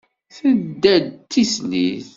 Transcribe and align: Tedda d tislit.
Tedda 0.35 0.95
d 1.03 1.07
tislit. 1.31 2.07